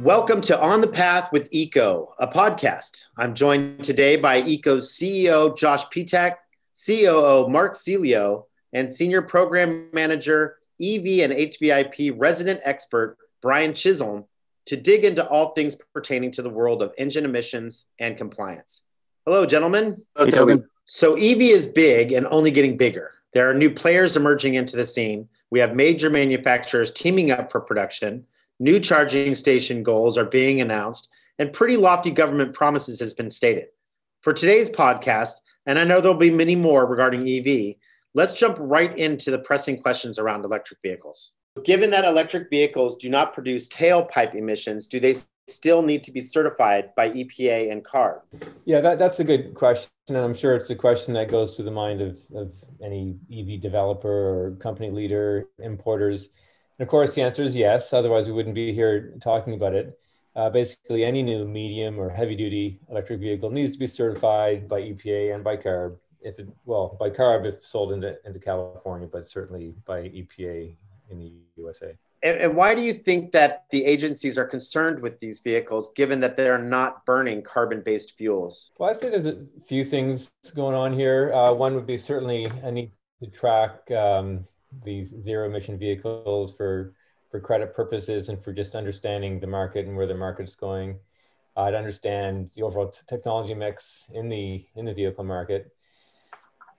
[0.00, 3.08] Welcome to On the Path with Eco, a podcast.
[3.18, 6.36] I'm joined today by Eco's CEO, Josh Petak,
[6.86, 14.24] COO, Mark Celio, and Senior Program Manager, EV and HVIP resident expert, Brian Chisholm,
[14.64, 18.84] to dig into all things pertaining to the world of engine emissions and compliance.
[19.26, 20.00] Hello, gentlemen.
[20.16, 20.62] Hello, Toby.
[20.86, 23.12] So, EV is big and only getting bigger.
[23.34, 25.28] There are new players emerging into the scene.
[25.50, 28.24] We have major manufacturers teaming up for production.
[28.62, 33.68] New charging station goals are being announced, and pretty lofty government promises has been stated.
[34.18, 37.76] For today's podcast, and I know there'll be many more regarding EV,
[38.12, 41.32] let's jump right into the pressing questions around electric vehicles.
[41.64, 45.14] Given that electric vehicles do not produce tailpipe emissions, do they
[45.48, 48.20] still need to be certified by EPA and CARB?
[48.66, 49.90] Yeah, that, that's a good question.
[50.08, 52.52] And I'm sure it's a question that goes through the mind of, of
[52.84, 56.28] any EV developer or company leader, importers.
[56.80, 57.92] And of course, the answer is yes.
[57.92, 59.98] Otherwise, we wouldn't be here talking about it.
[60.34, 64.80] Uh, basically, any new medium or heavy duty electric vehicle needs to be certified by
[64.80, 65.98] EPA and by CARB.
[66.22, 70.74] If it, well, by CARB if sold into, into California, but certainly by EPA
[71.10, 71.94] in the USA.
[72.22, 76.18] And, and, why do you think that the agencies are concerned with these vehicles, given
[76.20, 78.72] that they are not burning carbon-based fuels?
[78.78, 81.30] Well, I'd say there's a few things going on here.
[81.34, 82.92] Uh, one would be certainly a need
[83.22, 84.46] to track um,
[84.84, 86.94] these zero-emission vehicles for
[87.30, 90.98] for credit purposes and for just understanding the market and where the market's going.
[91.56, 95.72] I'd understand the overall technology mix in the in the vehicle market.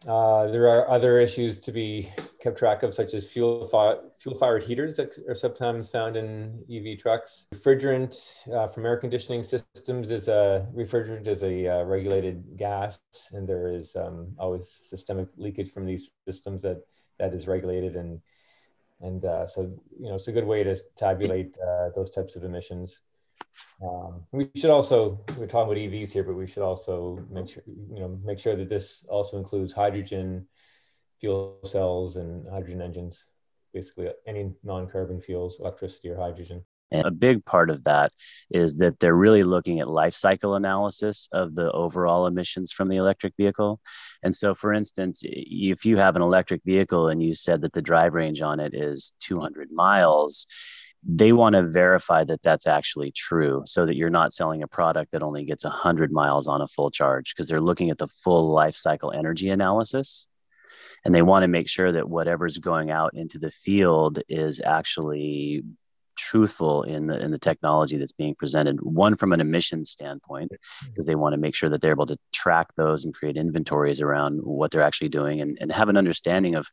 [0.08, 4.36] Uh, there are other issues to be kept track of, such as fuel, fi- fuel
[4.36, 7.46] fired heaters that are sometimes found in EV trucks.
[7.54, 8.18] Refrigerant
[8.52, 13.00] uh, from air conditioning systems is a refrigerant is a uh, regulated gas,
[13.32, 16.82] and there is um, always systemic leakage from these systems that
[17.22, 18.20] that is regulated, and
[19.02, 19.62] and uh, so
[20.00, 23.02] you know it's a good way to tabulate uh, those types of emissions.
[23.84, 27.64] Um, we should also we're talking about EVs here, but we should also make sure
[27.68, 30.48] you know make sure that this also includes hydrogen
[31.20, 33.26] fuel cells and hydrogen engines,
[33.74, 36.64] basically any non-carbon fuels, electricity or hydrogen.
[36.92, 38.12] And a big part of that
[38.50, 42.98] is that they're really looking at life cycle analysis of the overall emissions from the
[42.98, 43.80] electric vehicle.
[44.24, 47.82] And so, for instance, if you have an electric vehicle and you said that the
[47.82, 50.48] drive range on it is 200 miles,
[51.04, 55.12] they want to verify that that's actually true so that you're not selling a product
[55.12, 58.50] that only gets 100 miles on a full charge because they're looking at the full
[58.50, 60.28] life cycle energy analysis
[61.04, 65.64] and they want to make sure that whatever's going out into the field is actually
[66.22, 71.06] truthful in the in the technology that's being presented one from an emissions standpoint because
[71.06, 71.12] mm-hmm.
[71.12, 74.40] they want to make sure that they're able to track those and create inventories around
[74.44, 76.68] what they're actually doing and, and have an understanding of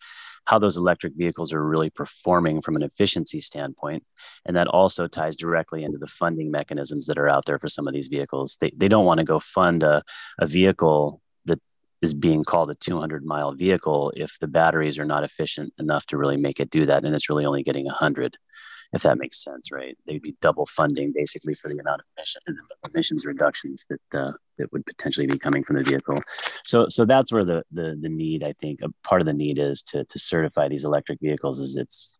[0.44, 4.02] how those electric vehicles are really performing from an efficiency standpoint.
[4.46, 7.86] And that also ties directly into the funding mechanisms that are out there for some
[7.86, 8.56] of these vehicles.
[8.60, 10.02] They, they don't want to go fund a,
[10.38, 11.60] a vehicle that
[12.00, 16.16] is being called a 200 mile vehicle if the batteries are not efficient enough to
[16.16, 17.04] really make it do that.
[17.04, 18.36] And it's really only getting 100
[18.92, 19.96] if that makes sense, right?
[20.06, 22.42] They'd be double funding basically for the amount of emission,
[22.92, 26.20] emissions reductions that uh, that would potentially be coming from the vehicle.
[26.64, 29.58] So, so that's where the the the need, I think, a part of the need
[29.58, 31.58] is to to certify these electric vehicles.
[31.58, 32.16] Is it's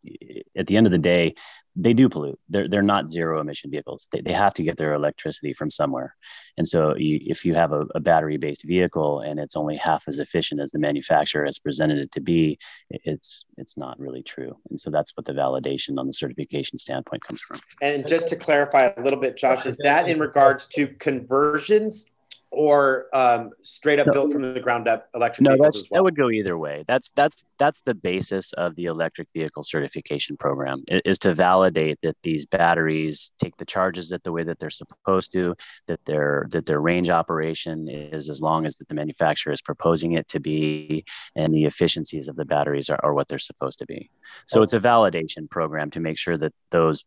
[0.57, 1.35] at the end of the day,
[1.81, 2.39] they do pollute.
[2.49, 4.09] They're they're not zero emission vehicles.
[4.11, 6.17] They, they have to get their electricity from somewhere.
[6.57, 10.05] And so you, if you have a, a battery based vehicle and it's only half
[10.09, 12.59] as efficient as the manufacturer has presented it to be,
[12.91, 14.57] it's it's not really true.
[14.71, 17.61] And so that's what the validation on the certification standpoint comes from.
[17.81, 22.11] And just to clarify a little bit, Josh, is that in regards to conversions
[22.51, 25.99] or um, straight up no, built from the ground up electric no, vehicles well?
[25.99, 26.85] that would go either way.
[26.87, 32.17] That's that's that's the basis of the electric vehicle certification program is to validate that
[32.23, 35.55] these batteries take the charges at the way that they're supposed to,
[35.87, 40.13] that their that their range operation is as long as that the manufacturer is proposing
[40.13, 41.05] it to be,
[41.37, 44.11] and the efficiencies of the batteries are, are what they're supposed to be.
[44.47, 44.63] So oh.
[44.63, 47.05] it's a validation program to make sure that those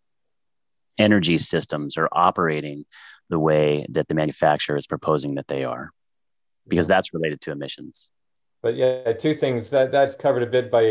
[0.98, 2.86] energy systems are operating
[3.32, 5.90] the way that the manufacturer is proposing that they are,
[6.68, 8.12] because that's related to emissions.
[8.62, 10.84] But yeah, two things that that's covered a bit by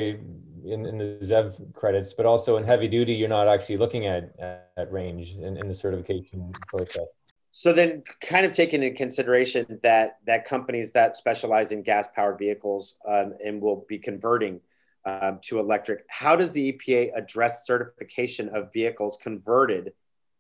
[0.65, 4.35] in, in the ZEV credits, but also in heavy duty, you're not actually looking at
[4.77, 7.07] at range in, in the certification process.
[7.53, 12.39] So then, kind of taking into consideration that that companies that specialize in gas powered
[12.39, 14.61] vehicles um, and will be converting
[15.05, 19.93] um, to electric, how does the EPA address certification of vehicles converted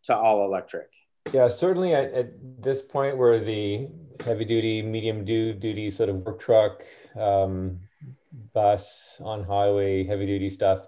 [0.05, 0.89] to all electric?
[1.33, 3.89] Yeah, certainly at, at this point where the
[4.25, 6.83] heavy duty, medium duty sort of work truck,
[7.19, 7.81] um,
[8.53, 10.87] bus on highway, heavy duty stuff,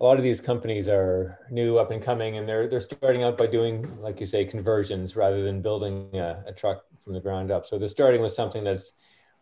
[0.00, 3.36] a lot of these companies are new, up and coming, and they're they're starting out
[3.36, 7.50] by doing, like you say, conversions rather than building a, a truck from the ground
[7.50, 7.66] up.
[7.66, 8.94] So they're starting with something that's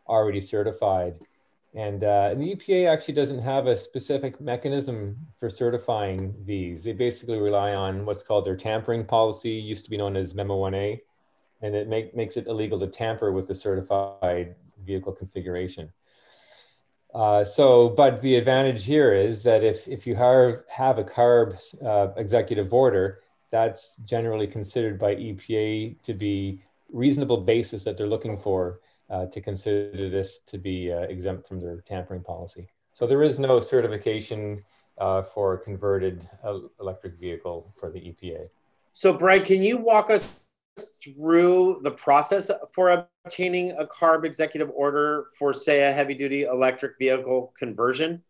[0.09, 1.21] already certified.
[1.79, 6.83] And, uh, and the EPA actually doesn't have a specific mechanism for certifying these.
[6.83, 10.59] They basically rely on what's called their tampering policy, used to be known as Memo
[10.59, 11.01] 1A,
[11.63, 15.93] and it make, makes it illegal to tamper with the certified vehicle configuration.
[17.15, 21.61] Uh, so, but the advantage here is that if, if you have, have a CARB
[21.87, 23.21] uh, executive order,
[23.53, 26.61] that's generally considered by EPA to be
[26.93, 28.81] reasonable basis that they're looking for
[29.11, 32.69] uh, to consider this to be uh, exempt from their tampering policy.
[32.93, 34.63] So there is no certification
[34.99, 38.49] uh, for a converted uh, electric vehicle for the EPA.
[38.93, 40.41] So Brian, can you walk us
[41.03, 46.99] through the process for obtaining a CARB executive order for, say, a heavy duty electric
[46.99, 48.23] vehicle conversion?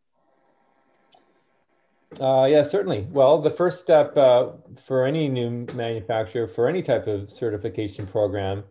[2.21, 3.07] Uh, yeah, certainly.
[3.11, 4.53] Well, the first step uh,
[4.87, 8.65] for any new manufacturer for any type of certification program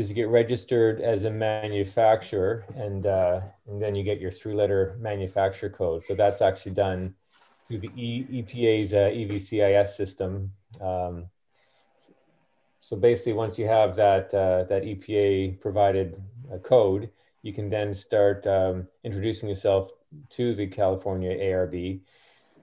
[0.00, 4.96] is to get registered as a manufacturer, and uh, and then you get your three-letter
[4.98, 6.04] manufacturer code.
[6.04, 7.14] So that's actually done
[7.64, 10.50] through the e EPA's uh, EVCIS system.
[10.80, 11.26] Um,
[12.80, 16.20] so basically, once you have that uh, that EPA provided
[16.52, 17.10] uh, code,
[17.42, 19.90] you can then start um, introducing yourself
[20.30, 22.00] to the California ARB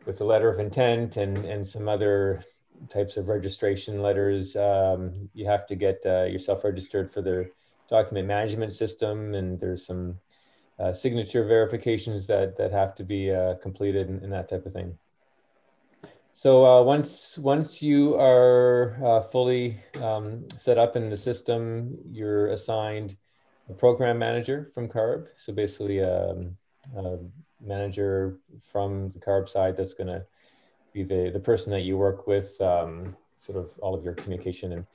[0.05, 2.43] with a letter of intent and, and some other
[2.89, 4.55] types of registration letters.
[4.55, 7.49] Um, you have to get uh, yourself registered for the
[7.89, 10.19] document management system, and there's some
[10.79, 14.73] uh, signature verifications that, that have to be uh, completed and, and, that type of
[14.73, 14.97] thing.
[16.33, 22.49] So uh, once, once you are uh, fully um, set up in the system, you're
[22.49, 23.17] assigned
[23.69, 25.27] a program manager from CARB.
[25.35, 26.55] So basically, um,
[27.59, 28.37] manager
[28.71, 30.25] from the CARB side that's going to
[30.97, 34.71] be the, the person that you work with, um, sort of all of your communication
[34.73, 34.85] and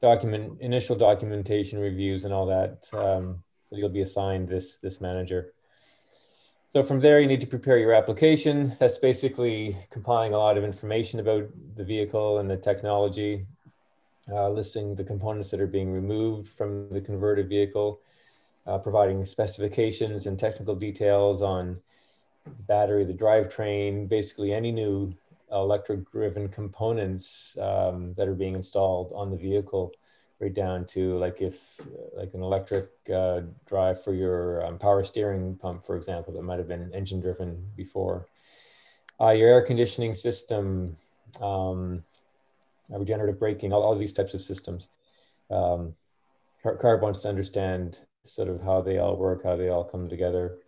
[0.00, 2.86] document, initial documentation reviews and all that.
[2.92, 5.52] Um, so you'll be assigned this, this manager.
[6.72, 8.76] So from there, you need to prepare your application.
[8.78, 13.46] That's basically compiling a lot of information about the vehicle and the technology,
[14.30, 18.00] uh, listing the components that are being removed from the converted vehicle,
[18.66, 21.80] uh, providing specifications and technical details on
[22.44, 25.14] the battery, the drivetrain, basically any new
[25.52, 29.92] electric driven components um, that are being installed on the vehicle
[30.40, 31.80] right down to like if
[32.14, 36.58] like an electric uh, drive for your um, power steering pump for example that might
[36.58, 38.26] have been engine driven before.
[39.18, 40.96] Uh, your air conditioning system
[41.40, 42.02] um,
[42.90, 44.88] regenerative braking all, all these types of systems
[45.50, 45.94] um,
[46.64, 50.58] CARB wants to understand sort of how they all work how they all come together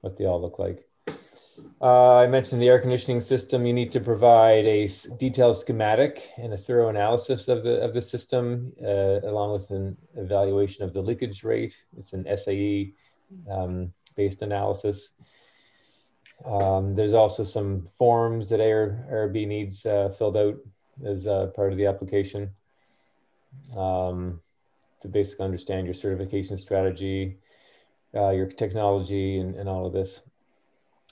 [0.00, 0.88] what they all look like
[1.80, 3.66] uh, I mentioned the air conditioning system.
[3.66, 4.88] You need to provide a
[5.18, 9.96] detailed schematic and a thorough analysis of the of the system, uh, along with an
[10.16, 11.76] evaluation of the leakage rate.
[11.98, 12.94] It's an SAE
[13.50, 15.12] um, based analysis.
[16.44, 20.56] Um, there's also some forms that AIR, ARB needs uh, filled out
[21.04, 22.50] as part of the application
[23.76, 24.40] um,
[25.00, 27.38] to basically understand your certification strategy,
[28.14, 30.22] uh, your technology, and, and all of this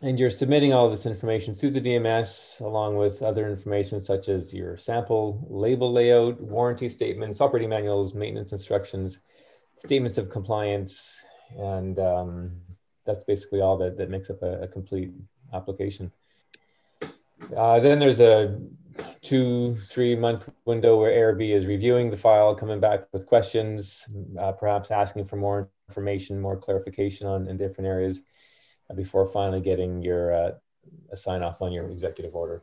[0.03, 4.55] and you're submitting all this information through the DMS along with other information such as
[4.55, 9.21] your sample label layout, warranty statements, operating manuals, maintenance instructions,
[9.77, 11.23] statements of compliance,
[11.59, 12.51] and um,
[13.05, 15.11] that's basically all that, that makes up a, a complete
[15.53, 16.11] application.
[17.57, 18.59] Uh, then there's a
[19.23, 24.07] two, three month window where ARB is reviewing the file, coming back with questions,
[24.39, 28.23] uh, perhaps asking for more information, more clarification on in different areas
[28.97, 30.51] before finally getting your uh,
[31.13, 32.63] a sign off on your executive order.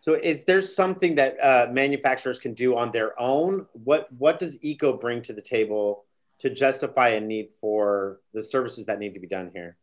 [0.00, 3.66] So, is there something that uh, manufacturers can do on their own?
[3.72, 6.04] What What does eco bring to the table
[6.40, 9.76] to justify a need for the services that need to be done here?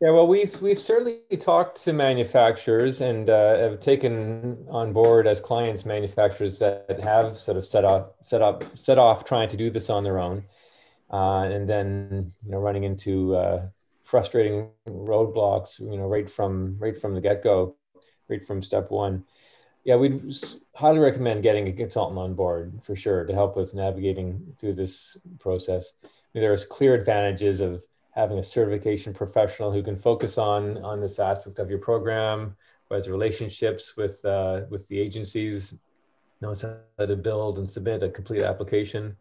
[0.00, 5.40] Yeah, well, we've we've certainly talked to manufacturers and uh, have taken on board as
[5.40, 9.70] clients manufacturers that have sort of set up set up set off trying to do
[9.70, 10.44] this on their own
[11.10, 13.66] uh, and then you know running into uh,
[14.04, 17.74] frustrating roadblocks you know right from right from the get-go
[18.28, 19.24] right from step one.
[19.84, 20.34] Yeah we'd
[20.74, 25.16] highly recommend getting a consultant on board for sure to help with navigating through this
[25.38, 25.92] process.
[26.04, 31.00] I mean, there's clear advantages of having a certification professional who can focus on on
[31.00, 32.56] this aspect of your program
[32.88, 35.74] who has relationships with uh, with the agencies
[36.40, 39.16] knows how to build and submit a complete application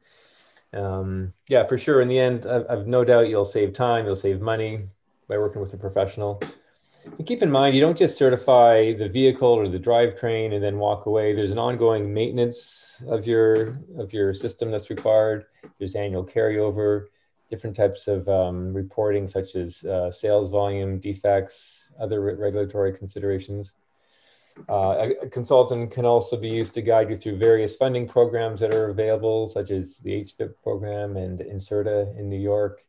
[0.74, 2.02] um, yeah, for sure.
[2.02, 4.88] In the end, I've, I've, no doubt you'll save time, you'll save money
[5.28, 6.42] by working with a professional.
[7.06, 10.78] And keep in mind, you don't just certify the vehicle or the drivetrain and then
[10.78, 11.34] walk away.
[11.34, 15.46] There's an ongoing maintenance of your of your system that's required.
[15.80, 17.06] There's annual carryover,
[17.50, 23.74] different types of um, reporting, such as uh, sales volume, defects, other re regulatory considerations.
[24.70, 28.74] Uh, a, consultant can also be used to guide you through various funding programs that
[28.74, 32.82] are available, such as the HVIP program and NYSERDA in New York.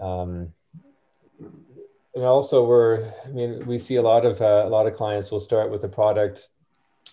[0.00, 0.52] Um,
[1.40, 5.30] and also, we're I mean, we see a lot of uh, a lot of clients
[5.30, 6.48] will start with a product,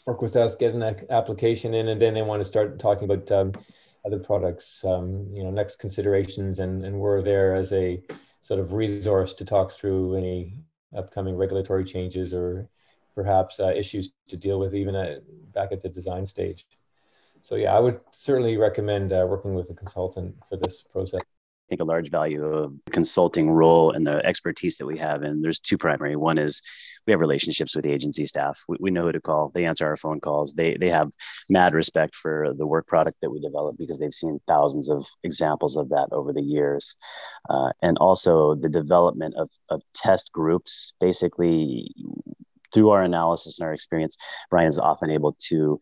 [0.06, 3.32] work with us, get an application in, and then they want to start talking about
[3.32, 3.53] um,
[4.06, 8.01] other products, um, you know, next considerations, and and we're there as a
[8.41, 10.53] sort of resource to talk through any
[10.96, 12.68] upcoming regulatory changes or
[13.15, 15.22] perhaps uh, issues to deal with even at,
[15.53, 16.65] back at the design stage.
[17.41, 21.22] So yeah, I would certainly recommend uh, working with a consultant for this process.
[21.22, 25.22] I think a large value of consulting role and the expertise that we have.
[25.22, 26.18] And there's two primary.
[26.18, 26.62] One is
[27.08, 28.62] we have relationships with the agency staff.
[28.68, 29.51] We, we know who to call.
[29.53, 30.53] They answer our phone calls.
[30.53, 31.12] They they have
[31.50, 35.77] mad respect for the work product that we develop because they've seen thousands of examples
[35.77, 36.98] of that over the years.
[37.50, 40.94] Uh, and also the development of, of test groups.
[41.00, 41.91] Basically,
[42.74, 44.18] through our analysis and our experience,
[44.50, 45.80] Brian is often able to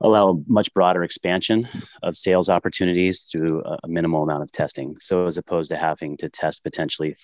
[0.00, 1.68] allow much broader expansion
[2.02, 4.96] of sales opportunities through a minimal amount of testing.
[4.98, 7.14] So as opposed to having to test potentially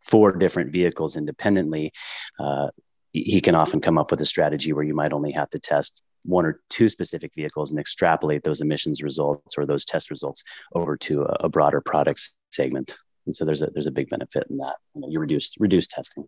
[0.00, 1.92] four different vehicles independently,
[2.38, 2.68] uh,
[3.12, 6.02] he can often come up with a strategy where you might only have to test
[6.24, 10.42] one or two specific vehicles and extrapolate those emissions results or those test results
[10.74, 12.96] over to a, broader product segment.
[13.26, 14.76] And so there's a there's a big benefit in that.
[14.94, 16.26] You, know, you reduce reduce testing.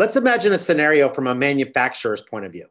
[0.00, 2.64] Let's imagine a scenario from a manufacturer's point of view.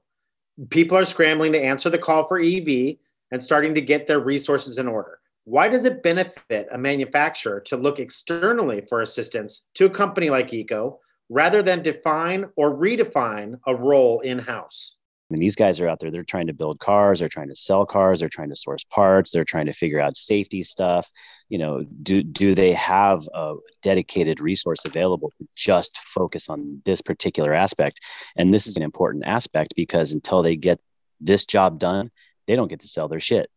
[0.72, 2.96] People are scrambling to answer the call for EV
[3.32, 5.20] and starting to get their resources in order.
[5.44, 10.52] Why does it benefit a manufacturer to look externally for assistance to a company like
[10.52, 14.96] Eco rather than define or redefine a role in house?
[15.30, 17.56] I mean, these guys are out there, they're trying to build cars, they're trying to
[17.56, 21.12] sell cars, they're trying to source parts, they're trying to figure out safety stuff.
[21.50, 27.02] You know, do do they have a dedicated resource available to just focus on this
[27.02, 28.00] particular aspect?
[28.36, 30.80] And this is an important aspect because until they get
[31.22, 32.10] this job done,
[32.48, 33.52] they don't get to sell their shit.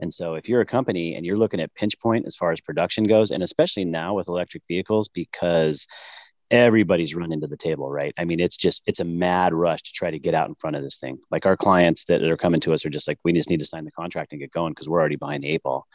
[0.00, 2.60] And so if you're a company and you're looking at pinch point as far as
[2.60, 5.86] production goes, and especially now with electric vehicles, because
[6.50, 8.14] everybody's running to the table, right?
[8.18, 10.76] I mean, it's just it's a mad rush to try to get out in front
[10.76, 11.18] of this thing.
[11.30, 13.66] Like our clients that are coming to us are just like, we just need to
[13.66, 15.86] sign the contract and get going because we're already behind the eight ball.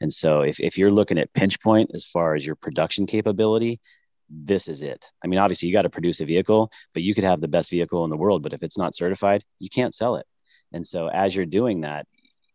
[0.00, 3.80] And so if if you're looking at pinch point as far as your production capability,
[4.28, 5.10] this is it.
[5.22, 7.70] I mean, obviously you got to produce a vehicle, but you could have the best
[7.70, 10.26] vehicle in the world, but if it's not certified, you can't sell it.
[10.72, 12.06] And so as you're doing that,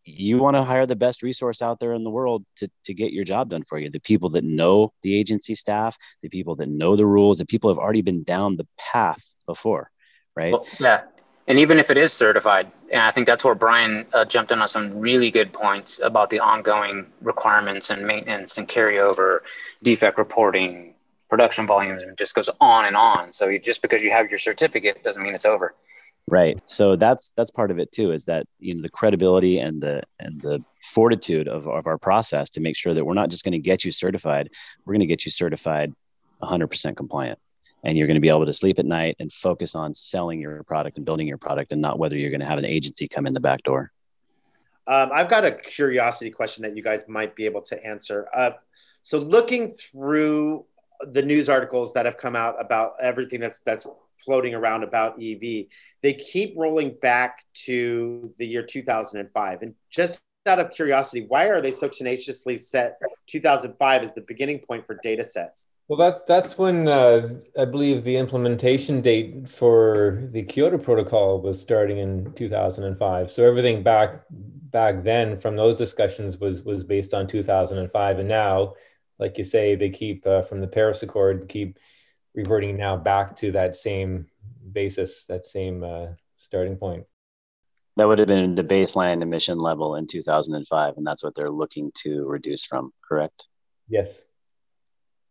[0.07, 3.11] you want to hire the best resource out there in the world to, to get
[3.11, 3.89] your job done for you.
[3.89, 7.69] The people that know the agency staff the people that know the rules the people
[7.69, 9.91] have already been down the path before
[10.35, 10.53] right?
[10.53, 11.01] Well, yeah.
[11.47, 14.61] And even if it is certified and i think that's where brian uh, jumped in
[14.61, 19.39] on some really good points about the ongoing requirements and maintenance and carryover
[19.83, 20.93] defect reporting
[21.29, 23.33] production volumes and it just goes on and on.
[23.33, 25.75] So you, just because you have your certificate doesn't mean it's over
[26.27, 26.61] right.
[26.65, 30.03] So that's that's part of it too is that you know the credibility and the
[30.19, 33.51] and the fortitude of, of our process to make sure that we're not just going
[33.51, 34.49] to get you certified
[34.85, 35.93] we're going to get you certified
[36.41, 37.39] 100% compliant.
[37.83, 40.63] And you're going to be able to sleep at night and focus on selling your
[40.63, 43.27] product and building your product and not whether you're going to have an agency come
[43.27, 43.91] in the back door.
[44.87, 48.27] Um, i've got a curiosity question that you guys might be able to answer.
[48.33, 48.51] Uh,
[49.01, 50.65] so looking through
[51.01, 53.85] the news articles that have come out about everything that's that's
[54.23, 55.65] floating around about EV,
[56.01, 59.61] they keep rolling back to the year 2005.
[59.61, 64.59] And just out of curiosity, why are they so tenaciously set 2005 as the beginning
[64.59, 65.67] point for data sets?
[65.87, 71.61] Well, that's that's when uh, I believe the implementation date for the Kyoto Protocol was
[71.61, 73.31] starting in 2005.
[73.31, 78.73] So everything back back then from those discussions was was based on 2005, and now,
[79.17, 81.79] like you say, they keep uh, from the Paris Accord keep
[82.37, 84.27] reverting now back to that same
[84.71, 86.05] basis, that same uh,
[86.37, 87.03] starting point.
[87.97, 91.91] That would have been the baseline emission level in 2005, and that's what they're looking
[92.03, 93.47] to reduce from, correct?
[93.89, 94.23] Yes.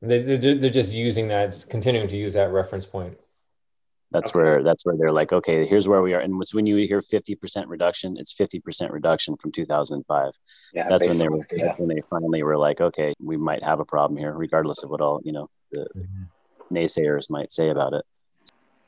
[0.03, 3.17] They, they're, they're just using that, continuing to use that reference point.
[4.11, 4.39] That's okay.
[4.39, 6.21] where that's where they're like, okay, here's where we are.
[6.21, 10.33] And it's when you hear 50% reduction, it's 50% reduction from 2005.
[10.73, 11.75] Yeah, that's when they were yeah.
[11.77, 15.01] when they finally were like, okay, we might have a problem here, regardless of what
[15.01, 16.23] all you know the mm-hmm
[16.71, 18.05] naysayers might say about it.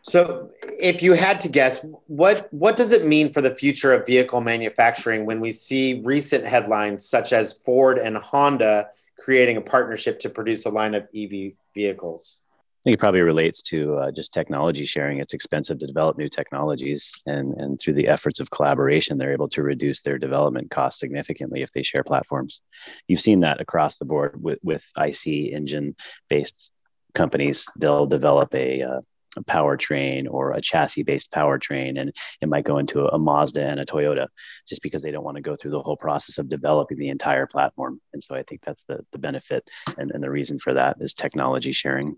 [0.02, 4.06] So, if you had to guess, what what does it mean for the future of
[4.06, 10.20] vehicle manufacturing when we see recent headlines such as Ford and Honda creating a partnership
[10.20, 12.40] to produce a line of EV vehicles?
[12.80, 15.18] I think it probably relates to uh, just technology sharing.
[15.18, 19.48] It's expensive to develop new technologies, and and through the efforts of collaboration, they're able
[19.50, 22.62] to reduce their development costs significantly if they share platforms.
[23.08, 25.96] You've seen that across the board with with IC engine
[26.30, 26.70] based
[27.14, 27.66] companies.
[27.76, 29.00] They'll develop a, uh,
[29.36, 33.80] a powertrain or a chassis based powertrain, and it might go into a Mazda and
[33.80, 34.28] a Toyota
[34.68, 37.46] just because they don't want to go through the whole process of developing the entire
[37.46, 38.00] platform.
[38.12, 41.14] And so I think that's the the benefit and, and the reason for that is
[41.14, 42.16] technology sharing.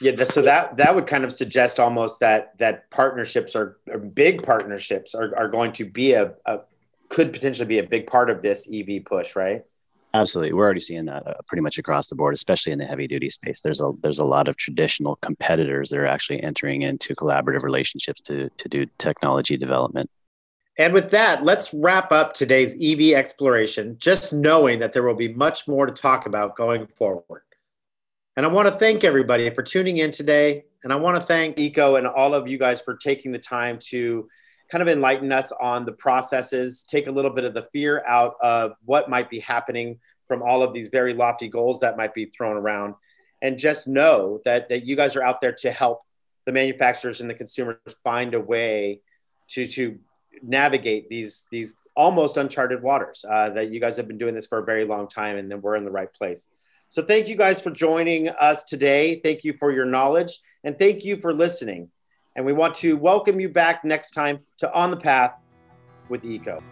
[0.00, 4.42] Yeah, so that that would kind of suggest almost that that partnerships are, are big
[4.42, 6.60] partnerships are, are going to be a, a
[7.10, 9.62] could potentially be a big part of this EV push, right?
[10.14, 13.08] Absolutely, we're already seeing that uh, pretty much across the board, especially in the heavy
[13.08, 13.60] duty space.
[13.60, 18.20] There's a there's a lot of traditional competitors that are actually entering into collaborative relationships
[18.22, 20.08] to to do technology development.
[20.78, 25.34] And with that, let's wrap up today's EV exploration, just knowing that there will be
[25.34, 27.42] much more to talk about going forward.
[28.36, 30.64] And I want to thank everybody for tuning in today.
[30.84, 33.78] And I want to thank Eco and all of you guys for taking the time
[33.90, 34.28] to
[34.70, 38.34] kind of enlighten us on the processes, take a little bit of the fear out
[38.40, 42.26] of what might be happening from all of these very lofty goals that might be
[42.26, 42.94] thrown around.
[43.42, 46.02] And just know that, that you guys are out there to help
[46.46, 49.00] the manufacturers and the consumers find a way
[49.48, 49.98] to, to
[50.42, 53.24] navigate these, these almost uncharted waters.
[53.28, 55.60] Uh, that you guys have been doing this for a very long time, and then
[55.60, 56.50] we're in the right place.
[56.88, 59.20] So thank you guys for joining us today.
[59.20, 61.90] Thank you for your knowledge and thank you for listening.
[62.36, 65.34] And we want to welcome you back next time to On the Path
[66.08, 66.62] with EECO.